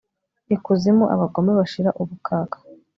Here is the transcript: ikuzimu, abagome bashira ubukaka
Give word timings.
ikuzimu, 0.55 1.05
abagome 1.15 1.51
bashira 1.59 1.89
ubukaka 2.01 2.57